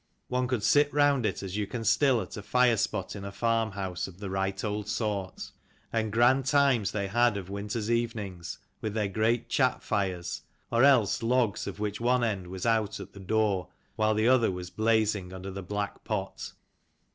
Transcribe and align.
One 0.29 0.47
could 0.47 0.63
sit 0.63 0.91
round 0.91 1.27
it, 1.27 1.43
as 1.43 1.57
you 1.57 1.67
can 1.67 1.83
still 1.83 2.21
at 2.23 2.35
a 2.35 2.41
fire 2.41 2.75
spot 2.77 3.15
in 3.15 3.23
a 3.23 3.31
farm 3.31 3.73
house 3.73 4.07
of 4.07 4.17
the 4.17 4.31
right 4.31 4.63
old 4.63 4.87
sort. 4.87 5.51
And 5.93 6.11
grand 6.11 6.45
times 6.47 6.89
they 6.91 7.05
had 7.07 7.37
of 7.37 7.51
winter's 7.51 7.91
evenings 7.91 8.57
with 8.81 8.95
their 8.95 9.07
great 9.07 9.47
chat 9.47 9.83
fires, 9.83 10.41
or 10.71 10.83
else 10.83 11.21
logs 11.21 11.67
of 11.67 11.79
which 11.79 12.01
one 12.01 12.23
end 12.23 12.47
was 12.47 12.65
out 12.65 12.99
at 12.99 13.13
the 13.13 13.19
door 13.19 13.67
while 13.95 14.15
the 14.15 14.27
other 14.27 14.49
was 14.49 14.71
blazing 14.71 15.31
under 15.33 15.51
the 15.51 15.61
black 15.61 16.03
pot. 16.03 16.51